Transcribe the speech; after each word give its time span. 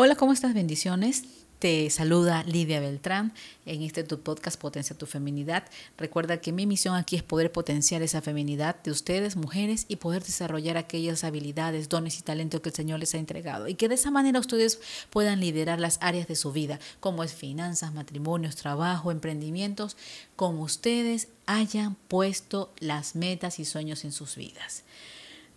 Hola, 0.00 0.14
¿cómo 0.14 0.32
estás? 0.32 0.54
Bendiciones. 0.54 1.24
Te 1.58 1.90
saluda 1.90 2.44
Lidia 2.44 2.78
Beltrán 2.78 3.32
en 3.66 3.82
este 3.82 4.04
tu 4.04 4.20
podcast 4.20 4.56
Potencia 4.56 4.96
tu 4.96 5.06
Feminidad. 5.06 5.64
Recuerda 5.96 6.40
que 6.40 6.52
mi 6.52 6.66
misión 6.66 6.94
aquí 6.94 7.16
es 7.16 7.24
poder 7.24 7.50
potenciar 7.50 8.02
esa 8.02 8.22
feminidad 8.22 8.80
de 8.84 8.92
ustedes, 8.92 9.34
mujeres, 9.34 9.86
y 9.88 9.96
poder 9.96 10.22
desarrollar 10.22 10.76
aquellas 10.76 11.24
habilidades, 11.24 11.88
dones 11.88 12.16
y 12.20 12.22
talentos 12.22 12.60
que 12.60 12.68
el 12.68 12.76
Señor 12.76 13.00
les 13.00 13.12
ha 13.16 13.18
entregado. 13.18 13.66
Y 13.66 13.74
que 13.74 13.88
de 13.88 13.96
esa 13.96 14.12
manera 14.12 14.38
ustedes 14.38 14.78
puedan 15.10 15.40
liderar 15.40 15.80
las 15.80 15.98
áreas 16.00 16.28
de 16.28 16.36
su 16.36 16.52
vida, 16.52 16.78
como 17.00 17.24
es 17.24 17.34
finanzas, 17.34 17.92
matrimonios, 17.92 18.54
trabajo, 18.54 19.10
emprendimientos, 19.10 19.96
como 20.36 20.62
ustedes 20.62 21.26
hayan 21.46 21.96
puesto 22.06 22.72
las 22.78 23.16
metas 23.16 23.58
y 23.58 23.64
sueños 23.64 24.04
en 24.04 24.12
sus 24.12 24.36
vidas. 24.36 24.84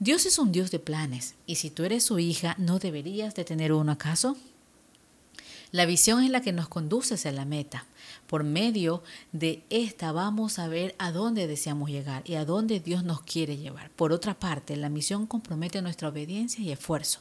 Dios 0.01 0.25
es 0.25 0.39
un 0.39 0.51
Dios 0.51 0.71
de 0.71 0.79
planes, 0.79 1.35
y 1.45 1.57
si 1.57 1.69
tú 1.69 1.83
eres 1.83 2.03
su 2.03 2.17
hija, 2.17 2.55
¿no 2.57 2.79
deberías 2.79 3.35
de 3.35 3.45
tener 3.45 3.71
uno 3.71 3.91
acaso? 3.91 4.35
La 5.71 5.85
visión 5.85 6.23
es 6.23 6.31
la 6.31 6.41
que 6.41 6.53
nos 6.53 6.67
conduce 6.67 7.13
hacia 7.13 7.31
la 7.31 7.45
meta. 7.45 7.85
Por 8.25 8.43
medio 8.43 9.03
de 9.31 9.61
esta 9.69 10.11
vamos 10.11 10.57
a 10.57 10.67
ver 10.67 10.95
a 10.97 11.11
dónde 11.11 11.45
deseamos 11.45 11.91
llegar 11.91 12.23
y 12.27 12.33
a 12.33 12.45
dónde 12.45 12.79
Dios 12.79 13.03
nos 13.03 13.21
quiere 13.21 13.57
llevar. 13.57 13.91
Por 13.91 14.11
otra 14.11 14.33
parte, 14.33 14.75
la 14.75 14.89
misión 14.89 15.27
compromete 15.27 15.83
nuestra 15.83 16.09
obediencia 16.09 16.63
y 16.63 16.71
esfuerzo. 16.71 17.19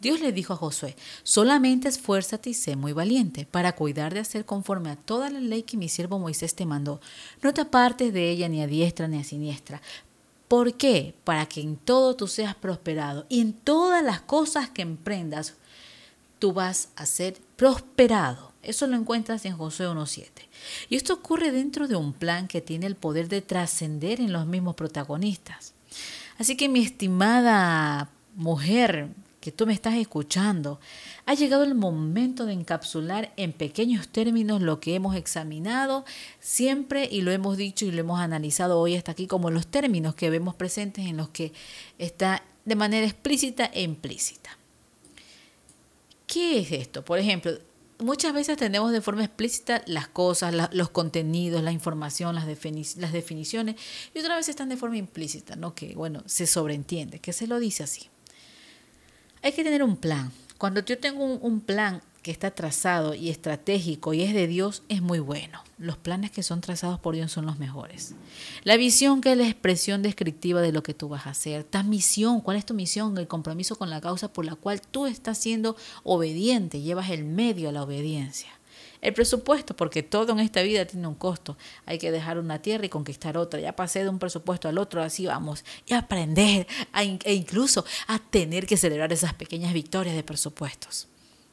Dios 0.00 0.20
le 0.20 0.30
dijo 0.30 0.52
a 0.52 0.56
Josué, 0.56 0.94
solamente 1.24 1.88
esfuérzate 1.88 2.50
y 2.50 2.54
sé 2.54 2.76
muy 2.76 2.92
valiente 2.92 3.44
para 3.44 3.74
cuidar 3.74 4.14
de 4.14 4.20
hacer 4.20 4.44
conforme 4.44 4.90
a 4.90 4.96
toda 4.96 5.28
la 5.28 5.40
ley 5.40 5.64
que 5.64 5.76
mi 5.76 5.88
siervo 5.88 6.20
Moisés 6.20 6.54
te 6.54 6.64
mandó. 6.64 7.00
No 7.42 7.52
te 7.52 7.62
apartes 7.62 8.12
de 8.12 8.30
ella 8.30 8.48
ni 8.48 8.62
a 8.62 8.68
diestra 8.68 9.08
ni 9.08 9.18
a 9.18 9.24
siniestra, 9.24 9.82
¿Por 10.48 10.74
qué? 10.74 11.14
Para 11.24 11.46
que 11.46 11.60
en 11.60 11.76
todo 11.76 12.16
tú 12.16 12.26
seas 12.26 12.54
prosperado 12.54 13.26
y 13.28 13.40
en 13.40 13.52
todas 13.52 14.02
las 14.02 14.22
cosas 14.22 14.70
que 14.70 14.82
emprendas 14.82 15.54
tú 16.38 16.52
vas 16.52 16.88
a 16.96 17.04
ser 17.06 17.38
prosperado. 17.56 18.52
Eso 18.62 18.86
lo 18.86 18.96
encuentras 18.96 19.44
en 19.44 19.56
Josué 19.56 19.86
1.7. 19.88 20.26
Y 20.88 20.96
esto 20.96 21.14
ocurre 21.14 21.52
dentro 21.52 21.86
de 21.86 21.96
un 21.96 22.12
plan 22.12 22.48
que 22.48 22.60
tiene 22.60 22.86
el 22.86 22.96
poder 22.96 23.28
de 23.28 23.42
trascender 23.42 24.20
en 24.20 24.32
los 24.32 24.46
mismos 24.46 24.74
protagonistas. 24.74 25.74
Así 26.38 26.56
que 26.56 26.68
mi 26.68 26.82
estimada 26.82 28.10
mujer 28.34 29.08
que 29.40 29.52
tú 29.52 29.66
me 29.66 29.72
estás 29.72 29.94
escuchando, 29.94 30.80
ha 31.26 31.34
llegado 31.34 31.62
el 31.62 31.74
momento 31.74 32.44
de 32.44 32.52
encapsular 32.52 33.32
en 33.36 33.52
pequeños 33.52 34.08
términos 34.08 34.60
lo 34.60 34.80
que 34.80 34.94
hemos 34.94 35.14
examinado 35.14 36.04
siempre 36.40 37.08
y 37.10 37.20
lo 37.20 37.30
hemos 37.30 37.56
dicho 37.56 37.86
y 37.86 37.92
lo 37.92 38.00
hemos 38.00 38.20
analizado 38.20 38.80
hoy 38.80 38.96
hasta 38.96 39.12
aquí 39.12 39.26
como 39.26 39.50
los 39.50 39.66
términos 39.66 40.14
que 40.14 40.30
vemos 40.30 40.54
presentes 40.54 41.06
en 41.06 41.16
los 41.16 41.28
que 41.28 41.52
está 41.98 42.42
de 42.64 42.76
manera 42.76 43.06
explícita 43.06 43.66
e 43.66 43.82
implícita. 43.82 44.58
¿Qué 46.26 46.58
es 46.58 46.72
esto? 46.72 47.04
Por 47.04 47.18
ejemplo, 47.18 47.52
muchas 47.98 48.32
veces 48.32 48.56
tenemos 48.56 48.92
de 48.92 49.00
forma 49.00 49.24
explícita 49.24 49.82
las 49.86 50.08
cosas, 50.08 50.54
los 50.72 50.90
contenidos, 50.90 51.62
la 51.62 51.72
información, 51.72 52.34
las, 52.34 52.46
las 52.96 53.12
definiciones, 53.12 53.76
y 54.14 54.18
otras 54.18 54.36
veces 54.36 54.50
están 54.50 54.68
de 54.68 54.76
forma 54.76 54.98
implícita, 54.98 55.56
¿no? 55.56 55.74
Que, 55.74 55.94
bueno, 55.94 56.22
se 56.26 56.46
sobreentiende, 56.46 57.20
que 57.20 57.32
se 57.32 57.46
lo 57.46 57.58
dice 57.58 57.84
así. 57.84 58.10
Hay 59.42 59.52
que 59.52 59.64
tener 59.64 59.82
un 59.82 59.96
plan. 59.96 60.32
Cuando 60.58 60.84
yo 60.84 60.98
tengo 60.98 61.24
un, 61.24 61.60
plan 61.60 62.02
que 62.22 62.32
está 62.32 62.50
trazado 62.50 63.14
y 63.14 63.28
estratégico 63.28 64.12
y 64.12 64.22
es 64.22 64.34
de 64.34 64.48
Dios, 64.48 64.82
es 64.88 65.00
muy 65.00 65.20
bueno. 65.20 65.62
Los 65.78 65.96
planes 65.96 66.32
que 66.32 66.42
son 66.42 66.60
trazados 66.60 66.98
por 66.98 67.14
Dios 67.14 67.30
son 67.30 67.46
los 67.46 67.60
mejores. 67.60 68.16
La 68.64 68.76
visión, 68.76 69.20
que 69.20 69.32
es 69.32 69.38
la 69.38 69.46
expresión 69.46 70.02
descriptiva 70.02 70.60
de 70.60 70.72
lo 70.72 70.82
que 70.82 70.94
tú 70.94 71.08
vas 71.08 71.26
a 71.26 71.30
hacer. 71.30 71.62
Ta 71.62 71.84
misión, 71.84 72.40
¿cuál 72.40 72.56
es 72.56 72.66
tu 72.66 72.74
misión? 72.74 73.16
El 73.16 73.28
compromiso 73.28 73.76
con 73.76 73.88
la 73.88 74.00
causa 74.00 74.32
por 74.32 74.44
la 74.44 74.56
cual 74.56 74.82
tú 74.82 75.06
estás 75.06 75.38
siendo 75.38 75.76
obediente, 76.02 76.80
llevas 76.80 77.10
el 77.10 77.24
medio 77.24 77.68
a 77.68 77.72
la 77.72 77.84
obediencia. 77.84 78.57
El 79.00 79.14
presupuesto, 79.14 79.76
porque 79.76 80.02
todo 80.02 80.32
en 80.32 80.40
esta 80.40 80.62
vida 80.62 80.84
tiene 80.84 81.06
un 81.06 81.14
costo. 81.14 81.56
Hay 81.86 81.98
que 81.98 82.10
dejar 82.10 82.38
una 82.38 82.60
tierra 82.60 82.86
y 82.86 82.88
conquistar 82.88 83.36
otra. 83.36 83.60
Ya 83.60 83.76
pasé 83.76 84.02
de 84.02 84.08
un 84.08 84.18
presupuesto 84.18 84.68
al 84.68 84.78
otro, 84.78 85.02
así 85.02 85.26
vamos. 85.26 85.64
Y 85.86 85.94
aprender 85.94 86.66
e 87.24 87.34
incluso 87.34 87.84
a 88.08 88.18
tener 88.18 88.66
que 88.66 88.76
celebrar 88.76 89.12
esas 89.12 89.34
pequeñas 89.34 89.72
victorias 89.72 90.16
de 90.16 90.24
presupuestos. 90.24 91.06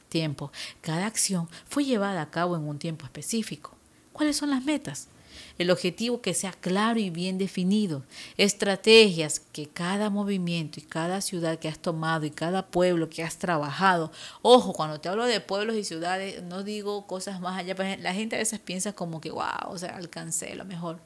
Tiempo. 0.10 0.52
Cada 0.82 1.06
acción 1.06 1.48
fue 1.68 1.86
llevada 1.86 2.22
a 2.22 2.32
cabo 2.32 2.56
en 2.56 2.68
un 2.68 2.80
tiempo 2.80 3.06
específico. 3.06 3.76
¿Cuáles 4.12 4.38
son 4.38 4.50
las 4.50 4.64
metas? 4.64 5.10
El 5.58 5.72
objetivo 5.72 6.22
que 6.22 6.34
sea 6.34 6.52
claro 6.52 7.00
y 7.00 7.10
bien 7.10 7.38
definido. 7.38 8.04
Estrategias 8.36 9.40
que 9.40 9.68
cada 9.68 10.10
movimiento 10.10 10.80
y 10.80 10.84
cada 10.84 11.22
ciudad 11.22 11.60
que 11.60 11.70
has 11.70 11.80
tomado 11.80 12.26
y 12.26 12.32
cada 12.32 12.68
pueblo 12.68 13.10
que 13.10 13.24
has 13.24 13.38
trabajado. 13.38 14.12
Ojo, 14.42 14.74
cuando 14.74 15.00
te 15.00 15.08
hablo 15.08 15.26
de 15.26 15.40
pueblos 15.40 15.78
y 15.78 15.86
ciudades, 15.86 16.44
no 16.44 16.64
digo 16.64 17.08
cosas 17.08 17.40
más 17.40 17.58
allá. 17.58 17.76
La 18.00 18.14
gente 18.14 18.36
a 18.36 18.40
veces 18.40 18.60
piensa 18.60 18.94
como 18.94 19.22
que, 19.22 19.32
wow, 19.32 19.70
o 19.70 19.78
sea, 19.78 19.96
alcancé 19.96 20.56
lo 20.56 20.66
mejor. 20.66 21.00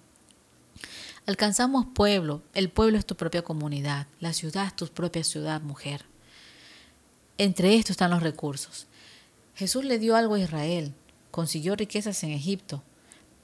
Alcanzamos 1.28 1.86
pueblo. 1.94 2.42
El 2.56 2.70
pueblo 2.70 2.98
es 2.98 3.06
tu 3.06 3.16
propia 3.16 3.44
comunidad. 3.44 4.08
La 4.20 4.34
ciudad 4.34 4.66
es 4.66 4.76
tu 4.76 4.88
propia 4.88 5.24
ciudad, 5.24 5.62
mujer. 5.62 6.06
Entre 7.38 7.76
estos 7.76 7.92
están 7.92 8.10
los 8.10 8.24
recursos. 8.24 8.88
Jesús 9.56 9.86
le 9.86 10.00
dio 10.00 10.16
algo 10.16 10.34
a 10.34 10.40
Israel. 10.40 10.94
Consiguió 11.30 11.76
riquezas 11.76 12.24
en 12.24 12.32
Egipto. 12.32 12.82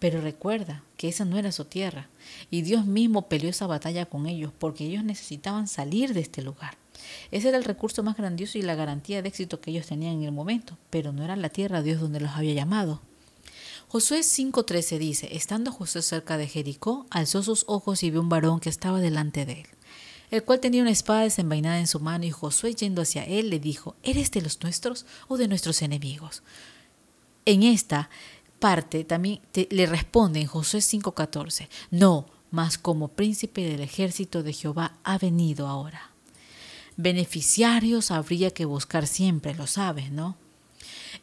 Pero 0.06 0.22
recuerda 0.22 0.84
que 0.98 1.08
esa 1.08 1.26
no 1.26 1.36
era 1.36 1.52
su 1.52 1.66
tierra 1.66 2.10
y 2.52 2.62
Dios 2.62 2.86
mismo 2.86 3.28
peleó 3.28 3.50
esa 3.50 3.66
batalla 3.66 4.06
con 4.06 4.28
ellos 4.28 4.54
porque 4.56 4.86
ellos 4.86 5.04
necesitaban 5.04 5.68
salir 5.68 6.14
de 6.14 6.20
este 6.20 6.44
lugar. 6.44 6.78
Ese 7.32 7.50
era 7.50 7.58
el 7.58 7.64
recurso 7.64 8.04
más 8.04 8.16
grandioso 8.16 8.60
y 8.60 8.62
la 8.62 8.76
garantía 8.76 9.24
de 9.24 9.30
éxito 9.30 9.60
que 9.60 9.72
ellos 9.72 9.88
tenían 9.88 10.18
en 10.18 10.24
el 10.26 10.32
momento, 10.32 10.78
pero 10.92 11.12
no 11.12 11.24
era 11.24 11.36
la 11.36 11.50
tierra 11.50 11.82
Dios 11.82 12.00
donde 12.00 12.20
los 12.20 12.34
había 12.34 12.54
llamado. 12.54 13.02
Josué 13.88 14.20
5:13 14.20 15.00
dice, 15.00 15.36
estando 15.36 15.72
Josué 15.72 16.04
cerca 16.04 16.38
de 16.38 16.48
Jericó, 16.48 17.08
alzó 17.10 17.42
sus 17.42 17.66
ojos 17.68 18.04
y 18.04 18.12
vio 18.12 18.22
un 18.22 18.30
varón 18.30 18.60
que 18.60 18.70
estaba 18.70 19.00
delante 19.00 19.48
de 19.48 19.62
él, 19.62 19.68
el 20.30 20.44
cual 20.44 20.60
tenía 20.60 20.84
una 20.84 20.92
espada 20.92 21.22
desenvainada 21.22 21.80
en 21.80 21.88
su 21.88 22.00
mano 22.00 22.26
y 22.26 22.30
Josué 22.30 22.76
yendo 22.76 23.02
hacia 23.02 23.24
él 23.24 23.50
le 23.50 23.60
dijo, 23.60 23.96
¿eres 24.04 24.30
de 24.30 24.44
los 24.44 24.62
nuestros 24.62 25.08
o 25.28 25.38
de 25.38 25.48
nuestros 25.48 25.82
enemigos? 25.82 26.44
En 27.48 27.62
esta 27.62 28.10
parte 28.66 29.03
también 29.03 29.42
le 29.70 29.86
responde 29.86 30.42
en 30.42 30.48
Josué 30.48 30.80
5:14, 30.80 31.70
no, 31.92 32.26
mas 32.50 32.80
como 32.80 33.09
príncipe 33.09 33.62
del 33.62 33.81
ejército 33.81 34.42
de 34.42 34.53
Jehová 34.53 34.98
ha 35.03 35.20
venido 35.20 35.68
ahora. 35.68 36.09
Beneficiarios 36.98 38.09
habría 38.09 38.50
que 38.50 38.66
buscar 38.66 39.06
siempre, 39.06 39.54
lo 39.54 39.68
sabes, 39.68 40.12
¿no? 40.12 40.36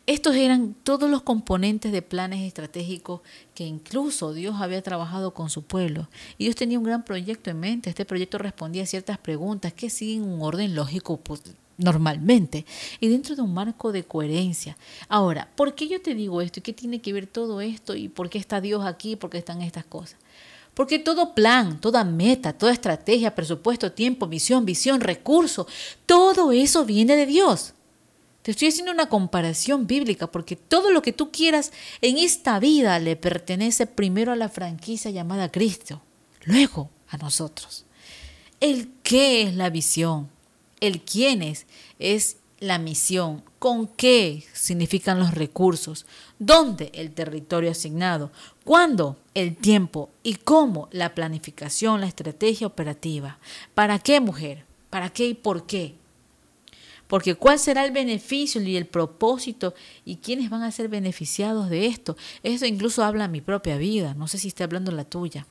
Estos 0.06 0.36
eran 0.36 0.74
todos 0.84 1.10
los 1.10 1.22
componentes 1.22 1.90
de 1.90 2.02
planes 2.02 2.46
estratégicos 2.46 3.22
que 3.56 3.66
incluso 3.66 4.34
Dios 4.34 4.60
había 4.60 4.80
trabajado 4.80 5.34
con 5.34 5.50
su 5.50 5.62
pueblo. 5.62 6.08
Y 6.38 6.44
Dios 6.44 6.54
tenía 6.54 6.78
un 6.78 6.84
gran 6.84 7.04
proyecto 7.04 7.50
en 7.50 7.58
mente. 7.58 7.90
Este 7.90 8.04
proyecto 8.04 8.38
respondía 8.38 8.84
a 8.84 8.86
ciertas 8.86 9.18
preguntas 9.18 9.72
que 9.72 9.90
siguen 9.90 10.22
un 10.22 10.42
orden 10.42 10.76
lógico 10.76 11.16
pues, 11.16 11.42
normalmente 11.78 12.64
y 13.00 13.08
dentro 13.08 13.34
de 13.34 13.42
un 13.42 13.54
marco 13.54 13.92
de 13.92 14.04
coherencia. 14.04 14.76
Ahora, 15.08 15.48
¿por 15.56 15.74
qué 15.74 15.88
yo 15.88 16.00
te 16.00 16.14
digo 16.14 16.40
esto 16.40 16.60
y 16.60 16.62
qué 16.62 16.72
tiene 16.72 17.00
que 17.00 17.12
ver 17.12 17.26
todo 17.26 17.60
esto 17.60 17.94
y 17.94 18.08
por 18.08 18.30
qué 18.30 18.38
está 18.38 18.60
Dios 18.60 18.84
aquí, 18.84 19.16
por 19.16 19.30
qué 19.30 19.38
están 19.38 19.62
estas 19.62 19.84
cosas? 19.84 20.18
Porque 20.74 20.98
todo 20.98 21.34
plan, 21.34 21.80
toda 21.80 22.02
meta, 22.04 22.54
toda 22.54 22.72
estrategia, 22.72 23.34
presupuesto, 23.34 23.92
tiempo, 23.92 24.26
misión, 24.26 24.64
visión, 24.64 25.00
recurso, 25.00 25.66
todo 26.06 26.52
eso 26.52 26.84
viene 26.84 27.14
de 27.14 27.26
Dios. 27.26 27.74
Te 28.42 28.50
estoy 28.50 28.68
haciendo 28.68 28.90
una 28.90 29.08
comparación 29.08 29.86
bíblica 29.86 30.26
porque 30.26 30.56
todo 30.56 30.90
lo 30.90 31.02
que 31.02 31.12
tú 31.12 31.30
quieras 31.30 31.72
en 32.00 32.18
esta 32.18 32.58
vida 32.58 32.98
le 32.98 33.16
pertenece 33.16 33.86
primero 33.86 34.32
a 34.32 34.36
la 34.36 34.48
franquicia 34.48 35.10
llamada 35.10 35.52
Cristo, 35.52 36.02
luego 36.44 36.90
a 37.08 37.18
nosotros. 37.18 37.84
El 38.58 38.90
qué 39.02 39.42
es 39.42 39.54
la 39.54 39.70
visión, 39.70 40.28
el 40.82 41.00
quiénes 41.00 41.66
es 42.00 42.38
la 42.58 42.78
misión, 42.78 43.42
con 43.60 43.86
qué 43.86 44.44
significan 44.52 45.20
los 45.20 45.32
recursos, 45.32 46.06
dónde 46.40 46.90
el 46.92 47.12
territorio 47.12 47.70
asignado, 47.70 48.32
cuándo 48.64 49.16
el 49.34 49.56
tiempo 49.56 50.10
y 50.24 50.34
cómo 50.34 50.88
la 50.90 51.14
planificación, 51.14 52.00
la 52.00 52.08
estrategia 52.08 52.66
operativa. 52.66 53.38
¿Para 53.74 54.00
qué 54.00 54.20
mujer? 54.20 54.64
¿Para 54.90 55.08
qué 55.08 55.26
y 55.26 55.34
por 55.34 55.66
qué? 55.66 55.94
Porque 57.06 57.36
cuál 57.36 57.60
será 57.60 57.84
el 57.84 57.92
beneficio 57.92 58.60
y 58.60 58.76
el 58.76 58.86
propósito 58.86 59.74
y 60.04 60.16
quiénes 60.16 60.50
van 60.50 60.62
a 60.62 60.72
ser 60.72 60.88
beneficiados 60.88 61.70
de 61.70 61.86
esto. 61.86 62.16
Esto 62.42 62.66
incluso 62.66 63.04
habla 63.04 63.28
mi 63.28 63.40
propia 63.40 63.76
vida, 63.76 64.14
no 64.14 64.26
sé 64.26 64.38
si 64.38 64.48
está 64.48 64.64
hablando 64.64 64.90
la 64.90 65.04
tuya. 65.04 65.46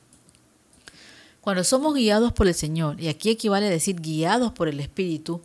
Cuando 1.42 1.64
somos 1.64 1.94
guiados 1.94 2.32
por 2.32 2.46
el 2.46 2.54
Señor, 2.54 3.00
y 3.00 3.08
aquí 3.08 3.28
equivale 3.28 3.66
a 3.66 3.70
decir 3.70 4.00
guiados 4.00 4.52
por 4.52 4.68
el 4.68 4.78
Espíritu, 4.78 5.40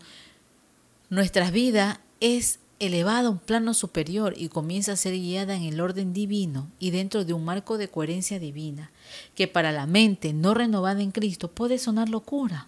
nuestra 1.09 1.49
vida 1.49 2.01
es 2.19 2.59
elevada 2.79 3.27
a 3.27 3.31
un 3.31 3.39
plano 3.39 3.73
superior 3.73 4.35
y 4.38 4.49
comienza 4.49 4.91
a 4.91 4.95
ser 4.95 5.13
guiada 5.13 5.55
en 5.55 5.63
el 5.63 5.81
orden 5.81 6.13
divino 6.13 6.67
y 6.77 6.91
dentro 6.91 7.25
de 7.25 7.33
un 7.33 7.44
marco 7.44 7.79
de 7.79 7.88
coherencia 7.88 8.38
divina, 8.38 8.91
que 9.33 9.47
para 9.47 9.71
la 9.71 9.88
mente 9.88 10.33
no 10.33 10.53
renovada 10.53 11.01
en 11.01 11.09
Cristo 11.09 11.49
puede 11.49 11.79
sonar 11.79 12.09
locura, 12.09 12.67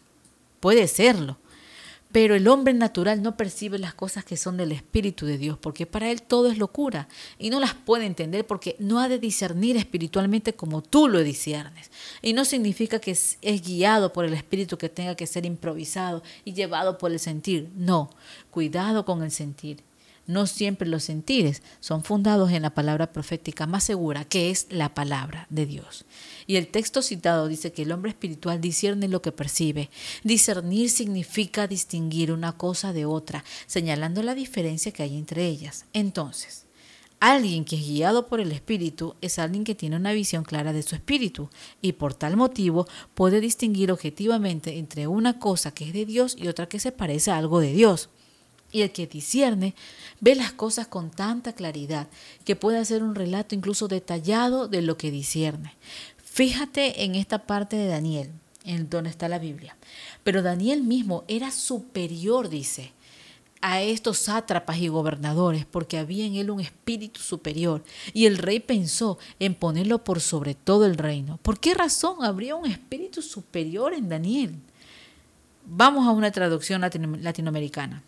puede 0.60 0.88
serlo, 0.88 1.38
Pero 2.12 2.34
el 2.34 2.48
hombre 2.48 2.74
natural 2.74 3.22
no 3.22 3.38
percibe 3.38 3.78
las 3.78 3.94
cosas 3.94 4.26
que 4.26 4.36
son 4.36 4.58
del 4.58 4.72
Espíritu 4.72 5.28
de 5.28 5.38
Dios, 5.38 5.60
porque 5.60 5.86
para 5.86 6.10
él 6.10 6.24
todo 6.24 6.50
es 6.50 6.58
locura 6.58 7.08
y 7.38 7.52
no 7.52 7.60
las 7.60 7.76
puede 7.76 8.06
entender 8.06 8.48
porque 8.48 8.76
no 8.80 9.00
ha 9.00 9.08
de 9.08 9.20
discernir 9.20 9.78
espiritualmente 9.78 10.54
como 10.54 10.82
tú 10.82 11.08
lo 11.08 11.22
discernes. 11.24 11.92
Y 12.24 12.34
no 12.34 12.46
significa 12.46 13.00
que 13.00 13.12
es, 13.12 13.38
guiado 13.42 14.12
por 14.12 14.26
el 14.26 14.34
Espíritu 14.34 14.78
que 14.78 14.90
tenga 14.90 15.16
que 15.16 15.28
ser 15.28 15.46
improvisado 15.46 16.24
y 16.46 16.54
llevado 16.54 16.98
por 16.98 17.12
el 17.12 17.20
sentir. 17.20 17.70
No, 17.76 18.10
cuidado 18.50 19.06
con 19.06 19.22
el 19.22 19.32
sentir. 19.32 19.84
No 20.30 20.46
siempre 20.46 20.88
los 20.88 21.06
sentires 21.06 21.64
son 21.80 22.04
fundados 22.04 22.52
en 22.52 22.62
la 22.62 22.76
palabra 22.76 23.12
profética 23.12 23.66
más 23.66 23.84
segura, 23.84 24.26
que 24.26 24.52
es 24.52 24.68
la 24.70 24.94
palabra 24.94 25.48
de 25.50 25.66
Dios. 25.66 26.06
Y 26.46 26.58
el 26.58 26.68
texto 26.68 27.02
citado 27.02 27.48
dice 27.48 27.72
que 27.72 27.82
el 27.82 27.92
hombre 27.92 28.12
espiritual 28.12 28.62
discierne 28.62 29.08
lo 29.08 29.24
que 29.24 29.32
percibe. 29.32 29.90
Discernir 30.24 30.92
significa 30.92 31.66
distinguir 31.66 32.32
una 32.32 32.52
cosa 32.52 32.94
de 32.94 33.06
otra, 33.06 33.44
señalando 33.66 34.22
la 34.22 34.36
diferencia 34.36 34.92
que 34.92 35.02
hay 35.02 35.18
entre 35.18 35.48
ellas. 35.48 35.86
Entonces, 35.94 36.68
Alguien 37.20 37.66
que 37.66 37.76
es 37.76 37.86
guiado 37.86 38.28
por 38.28 38.40
el 38.40 38.54
Espíritu 38.54 39.16
es 39.20 39.40
alguien 39.40 39.66
que 39.66 39.76
tiene 39.76 39.98
una 39.98 40.14
visión 40.14 40.46
clara 40.46 40.72
de 40.72 40.84
su 40.84 40.96
Espíritu 40.96 41.50
y 41.82 41.94
por 41.94 42.14
tal 42.14 42.38
motivo 42.38 42.88
puede 43.14 43.42
distinguir 43.42 43.92
objetivamente 43.92 44.78
entre 44.78 45.08
una 45.08 45.38
cosa 45.38 45.74
que 45.74 45.84
es 45.84 45.94
de 45.94 46.06
Dios 46.06 46.38
y 46.40 46.48
otra 46.48 46.70
que 46.70 46.80
se 46.80 46.94
parece 46.94 47.32
a 47.32 47.38
algo 47.38 47.60
de 47.60 47.74
Dios. 47.74 48.10
Y 48.72 48.82
el 48.82 48.92
que 48.92 49.08
discierne 49.08 49.74
ve 50.20 50.36
las 50.36 50.52
cosas 50.52 50.88
con 50.88 51.10
tanta 51.10 51.54
claridad 51.54 52.08
que 52.46 52.56
puede 52.56 52.78
hacer 52.78 53.04
un 53.04 53.16
relato 53.16 53.56
incluso 53.56 53.88
detallado 53.88 54.68
de 54.68 54.82
lo 54.82 54.98
que 54.98 55.12
discierne. 55.12 55.74
Fíjate 56.24 57.04
en 57.04 57.16
esta 57.16 57.46
parte 57.48 57.76
de 57.76 57.88
Daniel, 57.88 58.30
en 58.64 58.90
donde 58.90 59.10
está 59.10 59.28
la 59.28 59.40
Biblia. 59.40 59.76
Pero 60.24 60.42
Daniel 60.42 60.84
mismo 60.84 61.24
era 61.28 61.52
superior, 61.52 62.50
dice, 62.50 62.92
a 63.62 63.82
estos 63.82 64.20
sátrapas 64.20 64.78
y 64.78 64.88
gobernadores, 64.88 65.66
porque 65.66 65.98
había 65.98 66.26
en 66.26 66.36
él 66.36 66.52
un 66.52 66.60
espíritu 66.60 67.20
superior, 67.20 67.84
y 68.14 68.26
el 68.26 68.38
rey 68.38 68.60
pensó 68.60 69.18
en 69.40 69.56
ponerlo 69.56 70.04
por 70.04 70.22
sobre 70.22 70.56
todo 70.56 70.86
el 70.86 70.96
reino. 70.98 71.40
¿Por 71.42 71.60
qué 71.60 71.74
razón 71.74 72.24
habría 72.24 72.56
un 72.56 72.70
espíritu 72.70 73.22
superior 73.22 73.94
en 73.94 74.08
Daniel? 74.08 74.56
Vamos 75.66 76.08
a 76.08 76.12
una 76.12 76.32
traducción 76.32 76.82
latinoamericana 76.82 78.04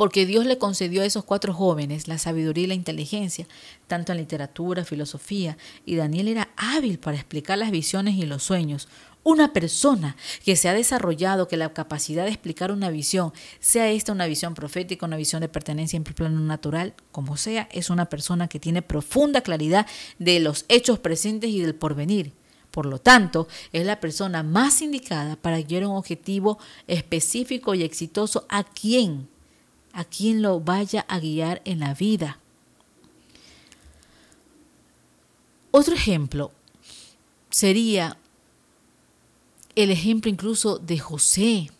porque 0.00 0.24
Dios 0.24 0.46
le 0.46 0.56
concedió 0.56 1.02
a 1.02 1.04
esos 1.04 1.24
cuatro 1.24 1.52
jóvenes 1.52 2.08
la 2.08 2.16
sabiduría 2.16 2.64
y 2.64 2.68
la 2.68 2.72
inteligencia, 2.72 3.46
tanto 3.86 4.12
en 4.12 4.18
literatura, 4.18 4.86
filosofía, 4.86 5.58
y 5.84 5.96
Daniel 5.96 6.28
era 6.28 6.48
hábil 6.56 6.98
para 6.98 7.18
explicar 7.18 7.58
las 7.58 7.70
visiones 7.70 8.14
y 8.14 8.24
los 8.24 8.42
sueños. 8.42 8.88
Una 9.24 9.52
persona 9.52 10.16
que 10.42 10.56
se 10.56 10.70
ha 10.70 10.72
desarrollado, 10.72 11.48
que 11.48 11.58
la 11.58 11.74
capacidad 11.74 12.24
de 12.24 12.30
explicar 12.30 12.72
una 12.72 12.88
visión, 12.88 13.34
sea 13.58 13.90
esta 13.90 14.12
una 14.12 14.24
visión 14.24 14.54
profética, 14.54 15.04
una 15.04 15.18
visión 15.18 15.42
de 15.42 15.50
pertenencia 15.50 15.98
en 15.98 16.04
el 16.06 16.14
plano 16.14 16.40
natural, 16.40 16.94
como 17.12 17.36
sea, 17.36 17.68
es 17.70 17.90
una 17.90 18.06
persona 18.06 18.48
que 18.48 18.58
tiene 18.58 18.80
profunda 18.80 19.42
claridad 19.42 19.86
de 20.18 20.40
los 20.40 20.64
hechos 20.70 20.98
presentes 20.98 21.50
y 21.50 21.60
del 21.60 21.74
porvenir. 21.74 22.32
Por 22.70 22.86
lo 22.86 23.00
tanto, 23.00 23.48
es 23.70 23.84
la 23.84 24.00
persona 24.00 24.42
más 24.42 24.80
indicada 24.80 25.36
para 25.36 25.60
guiar 25.60 25.84
un 25.84 25.98
objetivo 25.98 26.58
específico 26.86 27.74
y 27.74 27.82
exitoso 27.82 28.46
a 28.48 28.64
quien 28.64 29.28
a 29.92 30.04
quien 30.04 30.42
lo 30.42 30.60
vaya 30.60 31.04
a 31.08 31.18
guiar 31.18 31.62
en 31.64 31.80
la 31.80 31.94
vida. 31.94 32.38
Otro 35.70 35.94
ejemplo 35.94 36.52
sería 37.50 38.16
el 39.76 39.90
ejemplo 39.90 40.30
incluso 40.30 40.78
de 40.78 40.98
José, 40.98 41.70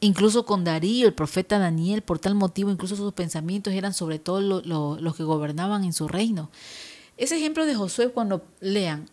incluso 0.00 0.46
con 0.46 0.64
Darío, 0.64 1.06
el 1.06 1.14
profeta 1.14 1.58
Daniel, 1.58 2.02
por 2.02 2.18
tal 2.18 2.34
motivo 2.34 2.70
incluso 2.70 2.96
sus 2.96 3.12
pensamientos 3.12 3.74
eran 3.74 3.94
sobre 3.94 4.18
todo 4.18 4.40
los 4.40 5.16
que 5.16 5.22
gobernaban 5.22 5.84
en 5.84 5.92
su 5.92 6.08
reino. 6.08 6.50
Ese 7.18 7.36
ejemplo 7.36 7.66
de 7.66 7.74
Josué 7.74 8.08
cuando 8.08 8.42
lean 8.60 9.08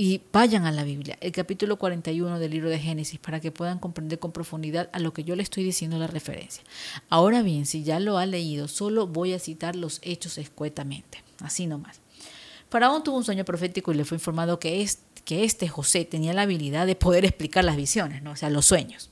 y 0.00 0.22
vayan 0.32 0.64
a 0.64 0.70
la 0.70 0.84
Biblia, 0.84 1.18
el 1.20 1.32
capítulo 1.32 1.76
41 1.76 2.38
del 2.38 2.52
libro 2.52 2.70
de 2.70 2.78
Génesis, 2.78 3.18
para 3.18 3.40
que 3.40 3.50
puedan 3.50 3.80
comprender 3.80 4.20
con 4.20 4.30
profundidad 4.30 4.88
a 4.92 5.00
lo 5.00 5.12
que 5.12 5.24
yo 5.24 5.34
le 5.34 5.42
estoy 5.42 5.64
diciendo 5.64 5.98
la 5.98 6.06
referencia. 6.06 6.62
Ahora 7.08 7.42
bien, 7.42 7.66
si 7.66 7.82
ya 7.82 7.98
lo 7.98 8.16
ha 8.16 8.24
leído, 8.24 8.68
solo 8.68 9.08
voy 9.08 9.32
a 9.32 9.40
citar 9.40 9.74
los 9.74 9.98
hechos 10.02 10.38
escuetamente, 10.38 11.24
así 11.40 11.66
nomás. 11.66 12.00
Faraón 12.70 13.02
tuvo 13.02 13.16
un 13.16 13.24
sueño 13.24 13.44
profético 13.44 13.92
y 13.92 13.96
le 13.96 14.04
fue 14.04 14.18
informado 14.18 14.60
que 14.60 14.82
este, 14.82 15.02
que 15.24 15.42
este 15.42 15.66
José 15.66 16.04
tenía 16.04 16.32
la 16.32 16.42
habilidad 16.42 16.86
de 16.86 16.94
poder 16.94 17.24
explicar 17.24 17.64
las 17.64 17.74
visiones, 17.74 18.22
¿no? 18.22 18.30
o 18.30 18.36
sea, 18.36 18.50
los 18.50 18.66
sueños. 18.66 19.10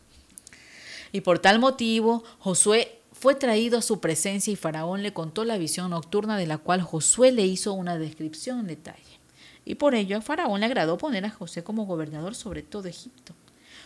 Y 1.10 1.22
por 1.22 1.40
tal 1.40 1.58
motivo, 1.58 2.22
Josué 2.38 3.00
fue 3.10 3.34
traído 3.34 3.78
a 3.78 3.82
su 3.82 3.98
presencia 3.98 4.52
y 4.52 4.56
Faraón 4.56 5.02
le 5.02 5.12
contó 5.12 5.44
la 5.44 5.58
visión 5.58 5.90
nocturna 5.90 6.38
de 6.38 6.46
la 6.46 6.58
cual 6.58 6.80
Josué 6.80 7.32
le 7.32 7.44
hizo 7.44 7.72
una 7.72 7.98
descripción 7.98 8.60
en 8.60 8.66
detalle 8.68 9.25
y 9.66 9.74
por 9.74 9.94
ello 9.94 10.16
a 10.16 10.22
Faraón 10.22 10.60
le 10.60 10.66
agradó 10.66 10.96
poner 10.96 11.26
a 11.26 11.30
José 11.30 11.62
como 11.62 11.84
gobernador 11.84 12.34
sobre 12.34 12.62
todo 12.62 12.88
Egipto. 12.88 13.34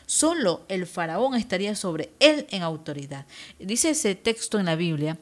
Solo 0.07 0.63
el 0.69 0.87
faraón 0.87 1.35
estaría 1.35 1.75
sobre 1.75 2.11
él 2.21 2.47
en 2.51 2.63
autoridad. 2.63 3.27
Dice 3.59 3.91
ese 3.91 4.15
texto 4.15 4.59
en 4.59 4.67
la 4.67 4.77
Biblia 4.77 5.19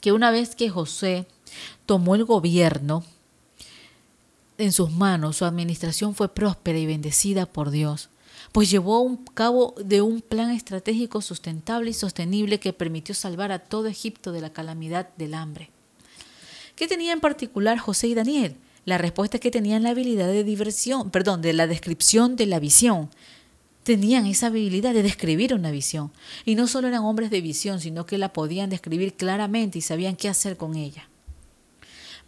que 0.00 0.12
una 0.12 0.30
vez 0.30 0.54
que 0.54 0.70
José 0.70 1.26
tomó 1.86 2.14
el 2.14 2.24
gobierno 2.24 3.04
en 4.58 4.72
sus 4.72 4.90
manos, 4.90 5.38
su 5.38 5.46
administración 5.46 6.14
fue 6.14 6.32
próspera 6.32 6.78
y 6.78 6.86
bendecida 6.86 7.46
por 7.46 7.70
Dios, 7.70 8.10
pues 8.52 8.70
llevó 8.70 8.96
a 8.96 9.00
un 9.00 9.16
cabo 9.16 9.74
de 9.82 10.02
un 10.02 10.20
plan 10.20 10.50
estratégico 10.50 11.22
sustentable 11.22 11.90
y 11.90 11.94
sostenible 11.94 12.60
que 12.60 12.72
permitió 12.72 13.14
salvar 13.14 13.50
a 13.50 13.60
todo 13.60 13.86
Egipto 13.86 14.30
de 14.30 14.42
la 14.42 14.52
calamidad 14.52 15.08
del 15.16 15.34
hambre. 15.34 15.70
¿Qué 16.76 16.86
tenía 16.86 17.12
en 17.12 17.20
particular 17.20 17.78
José 17.78 18.08
y 18.08 18.14
Daniel? 18.14 18.56
La 18.84 18.98
respuesta 18.98 19.36
es 19.36 19.40
que 19.40 19.50
tenían 19.50 19.82
la 19.82 19.90
habilidad 19.90 20.28
de 20.28 20.44
diversión, 20.44 21.10
perdón, 21.10 21.42
de 21.42 21.52
la 21.52 21.66
descripción 21.66 22.36
de 22.36 22.46
la 22.46 22.58
visión. 22.58 23.10
Tenían 23.82 24.26
esa 24.26 24.46
habilidad 24.46 24.94
de 24.94 25.02
describir 25.02 25.54
una 25.54 25.70
visión. 25.70 26.12
Y 26.44 26.54
no 26.54 26.66
solo 26.66 26.88
eran 26.88 27.04
hombres 27.04 27.30
de 27.30 27.40
visión, 27.40 27.80
sino 27.80 28.06
que 28.06 28.18
la 28.18 28.32
podían 28.32 28.70
describir 28.70 29.14
claramente 29.14 29.78
y 29.78 29.82
sabían 29.82 30.16
qué 30.16 30.28
hacer 30.28 30.56
con 30.56 30.76
ella. 30.76 31.08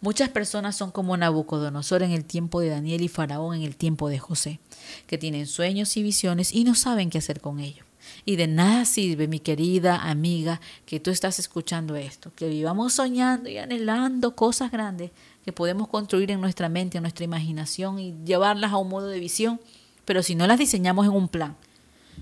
Muchas 0.03 0.27
personas 0.27 0.75
son 0.75 0.91
como 0.91 1.15
Nabucodonosor 1.15 2.03
en 2.03 2.11
el 2.11 2.25
tiempo 2.25 2.59
de 2.59 2.67
Daniel 2.67 3.01
y 3.01 3.07
Faraón 3.07 3.55
en 3.55 3.63
el 3.63 3.77
tiempo 3.77 4.09
de 4.09 4.19
José, 4.19 4.59
que 5.07 5.17
tienen 5.17 5.47
sueños 5.47 5.95
y 5.95 6.03
visiones 6.03 6.53
y 6.53 6.65
no 6.65 6.75
saben 6.75 7.09
qué 7.09 7.19
hacer 7.19 7.39
con 7.39 7.61
ellos. 7.61 7.85
Y 8.25 8.35
de 8.35 8.47
nada 8.47 8.83
sirve, 8.83 9.29
mi 9.29 9.39
querida 9.39 9.95
amiga, 9.95 10.59
que 10.85 10.99
tú 10.99 11.09
estás 11.09 11.39
escuchando 11.39 11.95
esto, 11.95 12.33
que 12.35 12.49
vivamos 12.49 12.93
soñando 12.93 13.49
y 13.49 13.57
anhelando 13.57 14.35
cosas 14.35 14.71
grandes 14.71 15.11
que 15.43 15.53
podemos 15.53 15.87
construir 15.87 16.31
en 16.31 16.41
nuestra 16.41 16.69
mente, 16.69 16.97
en 16.97 17.03
nuestra 17.03 17.25
imaginación 17.25 17.99
y 17.99 18.13
llevarlas 18.25 18.71
a 18.71 18.77
un 18.77 18.89
modo 18.89 19.07
de 19.07 19.19
visión, 19.19 19.59
pero 20.05 20.23
si 20.23 20.35
no 20.35 20.47
las 20.47 20.59
diseñamos 20.59 21.05
en 21.05 21.13
un 21.13 21.27
plan 21.27 21.55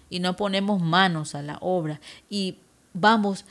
y 0.09 0.19
no 0.19 0.35
ponemos 0.35 0.81
manos 0.81 1.35
a 1.35 1.41
la 1.41 1.57
obra 1.61 1.99
y 2.29 2.57
vamos 2.93 3.45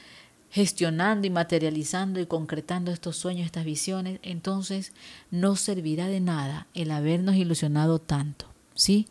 gestionando 0.50 1.26
y 1.26 1.30
materializando 1.30 2.20
y 2.20 2.26
concretando 2.26 2.90
estos 2.90 3.16
sueños, 3.16 3.46
estas 3.46 3.64
visiones, 3.64 4.18
entonces 4.22 4.92
no 5.30 5.54
servirá 5.56 6.08
de 6.08 6.20
nada 6.20 6.66
el 6.74 6.90
habernos 6.90 7.36
ilusionado 7.36 8.00
tanto, 8.00 8.46
¿sí? 8.74 9.06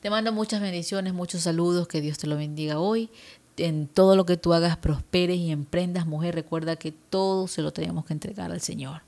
Te 0.00 0.10
mando 0.10 0.32
muchas 0.32 0.60
bendiciones, 0.60 1.14
muchos 1.14 1.42
saludos, 1.42 1.86
que 1.86 2.00
Dios 2.00 2.18
te 2.18 2.26
lo 2.26 2.36
bendiga 2.36 2.80
hoy. 2.80 3.08
En 3.56 3.86
todo 3.86 4.16
lo 4.16 4.26
que 4.26 4.36
tú 4.36 4.52
hagas, 4.52 4.76
prosperes 4.76 5.36
y 5.36 5.52
emprendas, 5.52 6.06
mujer, 6.06 6.34
recuerda 6.34 6.74
que 6.76 6.90
todo 6.90 7.46
se 7.46 7.62
lo 7.62 7.72
tenemos 7.72 8.06
que 8.06 8.14
entregar 8.14 8.50
al 8.50 8.60
Señor. 8.60 9.02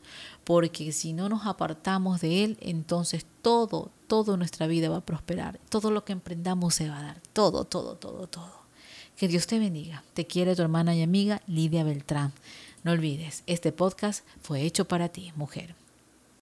Porque 0.44 0.92
si 0.92 1.12
no 1.12 1.28
nos 1.28 1.47
apartamos 1.47 2.21
de 2.21 2.44
Él, 2.44 2.59
entonces 2.61 3.26
todo, 3.42 3.90
toda 4.06 4.37
nuestra 4.37 4.66
vida 4.66 4.88
va 4.88 4.99
a 4.99 5.06
prosperar. 5.06 5.59
Todo 5.68 5.90
lo 5.90 6.04
que 6.04 6.12
emprendamos 6.12 6.75
se 6.75 6.88
va 6.88 6.99
a 6.99 7.02
dar. 7.02 7.21
Todo, 7.33 7.64
todo, 7.64 7.97
todo, 7.97 8.28
todo. 8.28 8.52
Que 9.16 9.26
Dios 9.26 9.47
te 9.47 9.59
bendiga. 9.59 10.04
Te 10.12 10.26
quiere 10.26 10.54
tu 10.54 10.62
hermana 10.62 10.94
y 10.94 11.02
amiga 11.02 11.40
Lidia 11.47 11.83
Beltrán. 11.83 12.33
No 12.85 12.93
olvides, 12.93 13.45
este 13.47 13.73
podcast 13.73 14.26
fue 14.43 14.61
hecho 14.61 14.85
para 14.85 15.09
ti, 15.09 15.33
mujer. 15.37 15.75